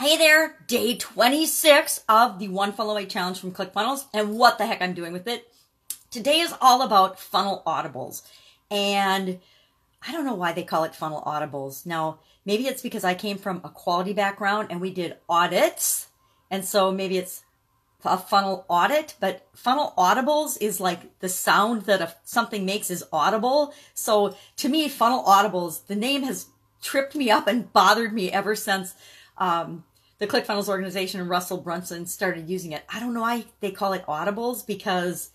Hey 0.00 0.16
there, 0.16 0.56
day 0.66 0.96
26 0.96 2.04
of 2.08 2.38
the 2.38 2.48
One 2.48 2.72
Funnel 2.72 2.92
Away 2.92 3.04
Challenge 3.04 3.38
from 3.38 3.52
ClickFunnels 3.52 4.06
and 4.14 4.38
what 4.38 4.56
the 4.56 4.64
heck 4.64 4.80
I'm 4.80 4.94
doing 4.94 5.12
with 5.12 5.28
it. 5.28 5.52
Today 6.10 6.40
is 6.40 6.54
all 6.58 6.80
about 6.80 7.20
funnel 7.20 7.62
audibles. 7.66 8.22
And 8.70 9.40
I 10.00 10.12
don't 10.12 10.24
know 10.24 10.32
why 10.32 10.52
they 10.52 10.62
call 10.62 10.84
it 10.84 10.94
funnel 10.94 11.22
audibles. 11.26 11.84
Now, 11.84 12.20
maybe 12.46 12.66
it's 12.66 12.80
because 12.80 13.04
I 13.04 13.12
came 13.12 13.36
from 13.36 13.60
a 13.62 13.68
quality 13.68 14.14
background 14.14 14.68
and 14.70 14.80
we 14.80 14.90
did 14.90 15.18
audits. 15.28 16.08
And 16.50 16.64
so 16.64 16.90
maybe 16.90 17.18
it's 17.18 17.42
a 18.02 18.16
funnel 18.16 18.64
audit, 18.68 19.16
but 19.20 19.48
funnel 19.52 19.92
audibles 19.98 20.56
is 20.62 20.80
like 20.80 21.18
the 21.18 21.28
sound 21.28 21.82
that 21.82 22.00
a, 22.00 22.14
something 22.24 22.64
makes 22.64 22.90
is 22.90 23.04
audible. 23.12 23.74
So 23.92 24.34
to 24.56 24.70
me, 24.70 24.88
funnel 24.88 25.24
audibles, 25.24 25.86
the 25.88 25.94
name 25.94 26.22
has 26.22 26.46
tripped 26.80 27.14
me 27.14 27.30
up 27.30 27.46
and 27.46 27.70
bothered 27.74 28.14
me 28.14 28.32
ever 28.32 28.56
since 28.56 28.94
um, 29.36 29.84
the 30.20 30.26
ClickFunnels 30.26 30.68
organization 30.68 31.20
and 31.20 31.28
Russell 31.28 31.58
Brunson 31.58 32.06
started 32.06 32.48
using 32.48 32.72
it. 32.72 32.84
I 32.88 33.00
don't 33.00 33.14
know 33.14 33.22
why 33.22 33.46
they 33.60 33.70
call 33.72 33.94
it 33.94 34.04
audibles 34.06 34.64
because 34.64 35.30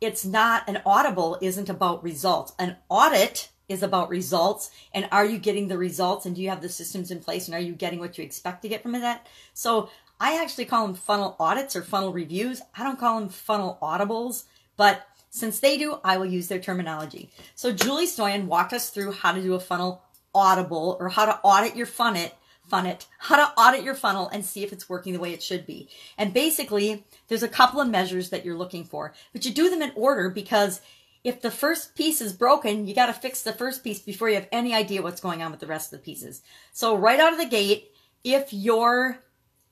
it's 0.00 0.24
not 0.24 0.68
an 0.68 0.82
audible 0.84 1.38
isn't 1.40 1.70
about 1.70 2.02
results. 2.02 2.52
An 2.58 2.76
audit 2.88 3.48
is 3.68 3.82
about 3.82 4.10
results 4.10 4.70
and 4.92 5.08
are 5.12 5.24
you 5.24 5.38
getting 5.38 5.68
the 5.68 5.78
results 5.78 6.26
and 6.26 6.34
do 6.34 6.42
you 6.42 6.50
have 6.50 6.60
the 6.60 6.68
systems 6.68 7.12
in 7.12 7.20
place 7.20 7.46
and 7.46 7.54
are 7.54 7.60
you 7.60 7.72
getting 7.72 8.00
what 8.00 8.18
you 8.18 8.24
expect 8.24 8.62
to 8.62 8.68
get 8.68 8.82
from 8.82 8.92
that? 8.92 9.26
So 9.54 9.88
I 10.20 10.42
actually 10.42 10.64
call 10.64 10.84
them 10.84 10.96
funnel 10.96 11.36
audits 11.38 11.76
or 11.76 11.82
funnel 11.82 12.12
reviews. 12.12 12.60
I 12.76 12.82
don't 12.82 12.98
call 12.98 13.20
them 13.20 13.28
funnel 13.28 13.78
audibles, 13.80 14.44
but 14.76 15.06
since 15.30 15.60
they 15.60 15.78
do, 15.78 16.00
I 16.04 16.16
will 16.16 16.26
use 16.26 16.48
their 16.48 16.60
terminology. 16.60 17.30
So 17.54 17.72
Julie 17.72 18.06
Stoian 18.06 18.46
walked 18.46 18.72
us 18.72 18.90
through 18.90 19.12
how 19.12 19.32
to 19.32 19.40
do 19.40 19.54
a 19.54 19.60
funnel 19.60 20.02
audible 20.34 20.96
or 20.98 21.08
how 21.08 21.24
to 21.24 21.38
audit 21.44 21.76
your 21.76 21.86
funnel 21.86 22.32
Funnit, 22.70 23.06
how 23.18 23.36
to 23.36 23.60
audit 23.60 23.84
your 23.84 23.94
funnel 23.94 24.28
and 24.28 24.44
see 24.44 24.62
if 24.64 24.72
it's 24.72 24.88
working 24.88 25.12
the 25.12 25.20
way 25.20 25.32
it 25.32 25.42
should 25.42 25.66
be. 25.66 25.88
And 26.16 26.32
basically, 26.32 27.04
there's 27.28 27.42
a 27.42 27.48
couple 27.48 27.80
of 27.80 27.88
measures 27.88 28.30
that 28.30 28.44
you're 28.44 28.56
looking 28.56 28.84
for, 28.84 29.12
but 29.32 29.44
you 29.44 29.52
do 29.52 29.68
them 29.68 29.82
in 29.82 29.92
order 29.94 30.30
because 30.30 30.80
if 31.24 31.40
the 31.40 31.50
first 31.50 31.94
piece 31.94 32.20
is 32.20 32.32
broken, 32.32 32.86
you 32.86 32.94
got 32.94 33.06
to 33.06 33.12
fix 33.12 33.42
the 33.42 33.52
first 33.52 33.82
piece 33.82 33.98
before 33.98 34.28
you 34.28 34.34
have 34.34 34.48
any 34.52 34.74
idea 34.74 35.02
what's 35.02 35.20
going 35.20 35.42
on 35.42 35.50
with 35.50 35.60
the 35.60 35.66
rest 35.66 35.92
of 35.92 35.98
the 35.98 36.04
pieces. 36.04 36.42
So 36.72 36.96
right 36.96 37.20
out 37.20 37.32
of 37.32 37.38
the 37.38 37.46
gate, 37.46 37.92
if 38.22 38.52
your 38.52 39.20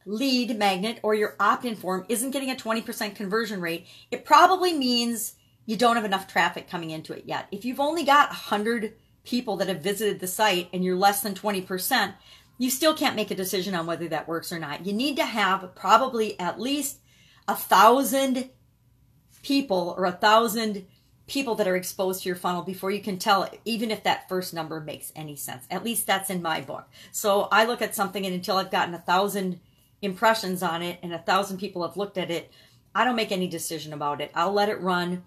lead 0.04 0.56
magnet 0.58 0.98
or 1.02 1.14
your 1.14 1.36
opt-in 1.38 1.76
form 1.76 2.04
isn't 2.08 2.30
getting 2.30 2.50
a 2.50 2.54
20% 2.54 3.14
conversion 3.14 3.60
rate, 3.60 3.86
it 4.10 4.24
probably 4.24 4.72
means 4.72 5.34
you 5.66 5.76
don't 5.76 5.96
have 5.96 6.04
enough 6.04 6.26
traffic 6.26 6.68
coming 6.68 6.90
into 6.90 7.12
it 7.12 7.24
yet. 7.26 7.48
If 7.52 7.64
you've 7.64 7.80
only 7.80 8.04
got 8.04 8.30
100 8.30 8.94
people 9.24 9.56
that 9.58 9.68
have 9.68 9.82
visited 9.82 10.20
the 10.20 10.26
site 10.26 10.68
and 10.72 10.84
you're 10.84 10.96
less 10.96 11.20
than 11.20 11.34
20%, 11.34 12.14
you 12.58 12.70
still 12.70 12.94
can't 12.94 13.16
make 13.16 13.30
a 13.30 13.36
decision 13.36 13.74
on 13.74 13.86
whether 13.86 14.08
that 14.08 14.28
works 14.28 14.52
or 14.52 14.58
not. 14.58 14.86
You 14.86 14.92
need 14.92 15.16
to 15.16 15.24
have 15.24 15.74
probably 15.74 16.38
at 16.38 16.60
least 16.60 16.98
a 17.48 17.56
thousand 17.56 18.50
people 19.42 19.94
or 19.98 20.04
a 20.04 20.12
thousand 20.12 20.86
people 21.26 21.54
that 21.54 21.68
are 21.68 21.76
exposed 21.76 22.22
to 22.22 22.28
your 22.28 22.36
funnel 22.36 22.62
before 22.62 22.90
you 22.90 23.00
can 23.00 23.18
tell 23.18 23.48
even 23.64 23.90
if 23.90 24.02
that 24.02 24.28
first 24.28 24.52
number 24.52 24.80
makes 24.80 25.12
any 25.16 25.36
sense. 25.36 25.64
At 25.70 25.84
least 25.84 26.06
that's 26.06 26.30
in 26.30 26.42
my 26.42 26.60
book. 26.60 26.88
So 27.10 27.48
I 27.50 27.64
look 27.64 27.80
at 27.80 27.94
something 27.94 28.26
and 28.26 28.34
until 28.34 28.56
I've 28.56 28.70
gotten 28.70 28.94
a 28.94 28.98
thousand 28.98 29.60
impressions 30.02 30.62
on 30.62 30.82
it 30.82 30.98
and 31.02 31.12
a 31.12 31.18
thousand 31.18 31.58
people 31.58 31.86
have 31.86 31.96
looked 31.96 32.18
at 32.18 32.30
it, 32.30 32.50
I 32.94 33.04
don't 33.04 33.16
make 33.16 33.32
any 33.32 33.48
decision 33.48 33.92
about 33.92 34.20
it. 34.20 34.30
I'll 34.34 34.52
let 34.52 34.68
it 34.68 34.80
run 34.80 35.24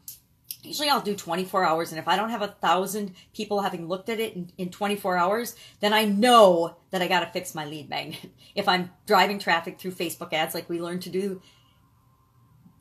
usually 0.66 0.89
I'll 0.89 1.02
do 1.02 1.16
24 1.16 1.63
hours. 1.63 1.91
And 1.91 1.99
if 1.99 2.08
I 2.08 2.16
don't 2.16 2.30
have 2.30 2.41
a 2.41 2.47
thousand 2.47 3.13
people 3.33 3.61
having 3.61 3.88
looked 3.88 4.09
at 4.09 4.19
it 4.19 4.35
in, 4.35 4.52
in 4.58 4.69
24 4.69 5.17
hours, 5.17 5.55
then 5.80 5.94
I 5.94 6.05
know 6.05 6.77
that 6.91 7.02
I 7.02 7.07
got 7.07 7.22
to 7.22 7.27
fix 7.27 7.55
my 7.55 7.66
lead 7.66 7.89
magnet. 7.89 8.19
If 8.55 8.69
I'm 8.69 8.91
driving 9.05 9.38
traffic 9.38 9.77
through 9.77 9.91
Facebook 9.91 10.31
ads 10.31 10.55
like 10.55 10.69
we 10.69 10.81
learned 10.81 11.02
to 11.02 11.09
do 11.09 11.41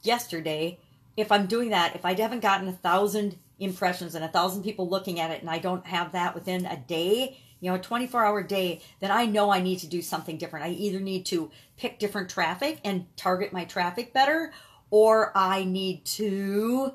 yesterday, 0.02 0.78
if 1.16 1.32
I'm 1.32 1.46
doing 1.46 1.70
that, 1.70 1.96
if 1.96 2.04
I 2.04 2.14
haven't 2.14 2.40
gotten 2.40 2.68
a 2.68 2.72
thousand 2.72 3.36
impressions 3.58 4.14
and 4.14 4.24
a 4.24 4.28
thousand 4.28 4.62
people 4.62 4.88
looking 4.88 5.18
at 5.18 5.32
it 5.32 5.40
and 5.40 5.50
I 5.50 5.58
don't 5.58 5.84
have 5.86 6.12
that 6.12 6.34
within 6.34 6.64
a 6.66 6.76
day, 6.76 7.38
you 7.60 7.70
know, 7.70 7.76
a 7.76 7.80
24 7.80 8.24
hour 8.24 8.42
day, 8.42 8.82
then 9.00 9.10
I 9.10 9.26
know 9.26 9.50
I 9.50 9.60
need 9.60 9.78
to 9.80 9.86
do 9.86 10.02
something 10.02 10.36
different. 10.36 10.66
I 10.66 10.70
either 10.70 11.00
need 11.00 11.26
to 11.26 11.50
pick 11.76 11.98
different 11.98 12.28
traffic 12.28 12.78
and 12.84 13.06
target 13.16 13.52
my 13.52 13.64
traffic 13.64 14.12
better, 14.12 14.52
or 14.90 15.32
I 15.34 15.64
need 15.64 16.04
to 16.04 16.92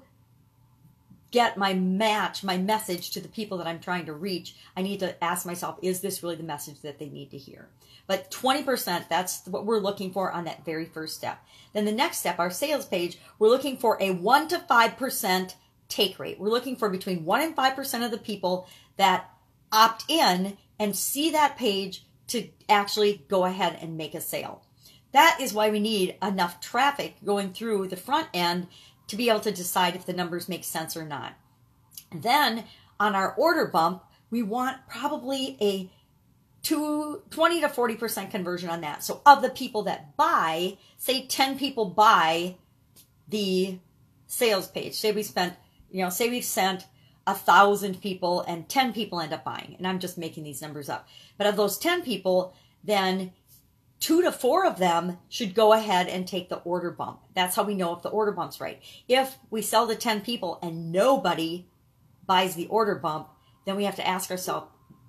get 1.31 1.57
my 1.57 1.73
match, 1.73 2.43
my 2.43 2.57
message 2.57 3.11
to 3.11 3.21
the 3.21 3.27
people 3.27 3.57
that 3.57 3.67
I'm 3.67 3.79
trying 3.79 4.05
to 4.05 4.13
reach, 4.13 4.55
I 4.75 4.81
need 4.81 4.99
to 5.01 5.23
ask 5.23 5.45
myself, 5.45 5.77
is 5.81 6.01
this 6.01 6.23
really 6.23 6.35
the 6.35 6.43
message 6.43 6.81
that 6.81 6.99
they 6.99 7.09
need 7.09 7.31
to 7.31 7.37
hear? 7.37 7.69
But 8.07 8.31
20%, 8.31 9.07
that's 9.07 9.45
what 9.45 9.65
we're 9.65 9.79
looking 9.79 10.11
for 10.11 10.31
on 10.31 10.45
that 10.45 10.65
very 10.65 10.85
first 10.85 11.15
step. 11.15 11.43
Then 11.73 11.85
the 11.85 11.91
next 11.91 12.17
step, 12.17 12.39
our 12.39 12.49
sales 12.49 12.85
page, 12.85 13.19
we're 13.37 13.49
looking 13.49 13.77
for 13.77 13.97
a 14.01 14.11
1 14.11 14.47
to 14.47 14.57
5% 14.57 15.53
take 15.89 16.17
rate. 16.19 16.39
We're 16.39 16.49
looking 16.49 16.75
for 16.75 16.89
between 16.89 17.25
1 17.25 17.41
and 17.41 17.55
5% 17.55 18.05
of 18.05 18.11
the 18.11 18.17
people 18.17 18.67
that 18.97 19.29
opt 19.71 20.05
in 20.07 20.57
and 20.79 20.95
see 20.95 21.31
that 21.31 21.57
page 21.57 22.03
to 22.29 22.47
actually 22.67 23.23
go 23.27 23.45
ahead 23.45 23.77
and 23.81 23.97
make 23.97 24.15
a 24.15 24.21
sale. 24.21 24.63
That 25.11 25.39
is 25.41 25.53
why 25.53 25.69
we 25.69 25.79
need 25.79 26.15
enough 26.21 26.61
traffic 26.61 27.15
going 27.25 27.53
through 27.53 27.87
the 27.87 27.97
front 27.97 28.27
end 28.33 28.67
to 29.09 29.15
be 29.15 29.29
able 29.29 29.39
to 29.41 29.51
decide 29.51 29.95
if 29.95 30.05
the 30.05 30.13
numbers 30.13 30.47
make 30.47 30.63
sense 30.63 30.95
or 30.95 31.05
not. 31.05 31.33
Then 32.15 32.63
on 32.99 33.15
our 33.15 33.33
order 33.33 33.67
bump, 33.67 34.03
we 34.29 34.43
want 34.43 34.77
probably 34.87 35.57
a 35.61 35.91
two, 36.61 37.23
20 37.31 37.61
to 37.61 37.67
40% 37.67 38.31
conversion 38.31 38.69
on 38.69 38.81
that. 38.81 39.03
So 39.03 39.21
of 39.25 39.41
the 39.41 39.49
people 39.49 39.83
that 39.83 40.15
buy, 40.15 40.77
say 40.97 41.25
10 41.25 41.57
people 41.57 41.85
buy 41.85 42.55
the 43.27 43.79
sales 44.27 44.67
page. 44.67 44.93
Say 44.93 45.11
we 45.11 45.23
spent, 45.23 45.55
you 45.89 46.03
know, 46.03 46.09
say 46.09 46.29
we've 46.29 46.45
sent 46.45 46.85
a 47.25 47.33
thousand 47.33 48.01
people 48.01 48.41
and 48.41 48.69
10 48.69 48.93
people 48.93 49.19
end 49.19 49.33
up 49.33 49.43
buying. 49.43 49.75
And 49.77 49.87
I'm 49.87 49.99
just 49.99 50.17
making 50.17 50.43
these 50.43 50.61
numbers 50.61 50.89
up. 50.89 51.07
But 51.37 51.47
of 51.47 51.55
those 51.55 51.77
10 51.77 52.03
people, 52.03 52.53
then 52.83 53.31
two 53.99 54.21
to 54.21 54.31
four 54.31 54.65
of 54.65 54.77
them 54.77 55.17
should 55.27 55.53
go 55.53 55.73
ahead 55.73 56.07
and 56.07 56.27
take 56.27 56.49
the 56.49 56.57
order 56.57 56.91
bump. 56.91 57.19
That's 57.33 57.55
how 57.55 57.63
we 57.63 57.75
know 57.75 57.95
if 57.95 58.01
the 58.01 58.09
order 58.09 58.31
bump's 58.31 58.61
right. 58.61 58.81
If 59.07 59.37
we 59.49 59.61
sell 59.61 59.87
to 59.87 59.95
10 59.95 60.21
people 60.21 60.59
and 60.61 60.91
nobody 60.91 61.67
buys 62.25 62.55
the 62.55 62.67
order 62.67 62.95
bump, 62.95 63.29
then 63.65 63.75
we 63.75 63.83
have 63.83 63.95
to 63.97 64.07
ask 64.07 64.31
ourselves, 64.31 64.67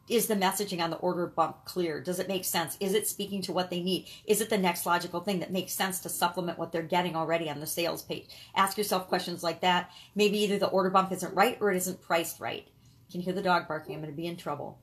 is 0.09 0.27
the 0.27 0.35
messaging 0.35 0.81
on 0.81 0.91
the 0.91 0.97
order 0.97 1.29
bump 1.29 1.65
clear? 1.65 2.01
Does 2.01 2.19
it 2.19 2.27
make 2.27 2.45
sense? 2.45 2.77
Is 2.81 2.95
it 2.95 3.07
speaking 3.07 3.43
to 3.43 3.53
what 3.53 3.71
they 3.71 3.81
need? 3.81 4.09
Is 4.25 4.41
it 4.41 4.51
the 4.51 4.59
next 4.59 4.85
logical 4.85 5.21
thing 5.21 5.39
that 5.39 5.53
makes 5.53 5.73
sense 5.73 6.01
to 6.01 6.09
supplement 6.09 6.59
what 6.59 6.73
they're 6.73 6.83
getting 6.83 7.15
already 7.15 7.49
on 7.49 7.61
the 7.61 7.67
sales 7.67 8.03
page? 8.03 8.27
Ask 8.57 8.77
yourself 8.77 9.09
questions 9.09 9.45
like 9.45 9.61
that. 9.61 9.91
Maybe 10.17 10.39
either 10.39 10.59
the 10.59 10.67
order 10.67 10.91
bump 10.91 11.13
isn't 11.13 11.35
right 11.35 11.57
or 11.61 11.71
it 11.71 11.77
isn't 11.77 12.03
priced 12.03 12.41
right. 12.41 12.67
You 13.09 13.13
can 13.13 13.21
hear 13.21 13.33
the 13.33 13.43
dog 13.43 13.69
barking. 13.69 13.95
I'm 13.95 14.01
going 14.01 14.13
to 14.13 14.17
be 14.17 14.27
in 14.27 14.37
trouble. 14.37 14.81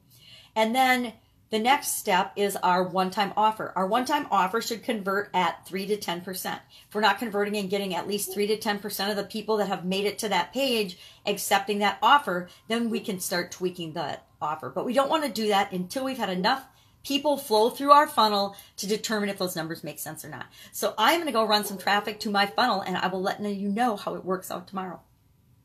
And 0.55 0.73
then 0.73 1.11
the 1.49 1.59
next 1.59 1.97
step 1.97 2.33
is 2.35 2.57
our 2.57 2.83
one-time 2.83 3.33
offer. 3.37 3.71
Our 3.75 3.87
one-time 3.87 4.27
offer 4.31 4.61
should 4.61 4.83
convert 4.83 5.29
at 5.33 5.65
3 5.65 5.87
to 5.87 5.97
10%. 5.97 6.59
If 6.89 6.95
we're 6.95 7.01
not 7.01 7.19
converting 7.19 7.55
and 7.55 7.69
getting 7.69 7.95
at 7.95 8.07
least 8.07 8.33
3 8.33 8.47
to 8.47 8.57
10% 8.57 9.09
of 9.09 9.15
the 9.15 9.23
people 9.23 9.57
that 9.57 9.67
have 9.67 9.85
made 9.85 10.05
it 10.05 10.19
to 10.19 10.29
that 10.29 10.53
page 10.53 10.97
accepting 11.25 11.79
that 11.79 11.99
offer, 12.01 12.49
then 12.67 12.89
we 12.89 12.99
can 12.99 13.19
start 13.19 13.51
tweaking 13.51 13.93
that 13.93 14.25
offer. 14.41 14.69
But 14.69 14.85
we 14.85 14.93
don't 14.93 15.09
want 15.09 15.23
to 15.23 15.31
do 15.31 15.47
that 15.47 15.71
until 15.71 16.03
we've 16.03 16.17
had 16.17 16.29
enough 16.29 16.65
people 17.03 17.37
flow 17.37 17.69
through 17.69 17.91
our 17.91 18.07
funnel 18.07 18.55
to 18.75 18.87
determine 18.87 19.29
if 19.29 19.37
those 19.37 19.55
numbers 19.55 19.83
make 19.83 19.99
sense 19.99 20.25
or 20.25 20.29
not. 20.29 20.47
So 20.73 20.93
I'm 20.97 21.15
going 21.15 21.27
to 21.27 21.31
go 21.31 21.47
run 21.47 21.63
some 21.63 21.77
traffic 21.77 22.19
to 22.21 22.29
my 22.29 22.45
funnel 22.47 22.81
and 22.81 22.97
I 22.97 23.07
will 23.07 23.21
let 23.21 23.41
you 23.41 23.69
know 23.69 23.95
how 23.95 24.15
it 24.15 24.25
works 24.25 24.51
out 24.51 24.67
tomorrow. 24.67 24.99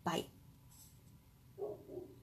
Bye. 0.05 0.27